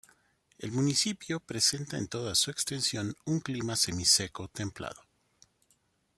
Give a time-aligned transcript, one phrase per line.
[0.57, 5.03] El municipio presenta en toda su extensión un clima Semiseco templado.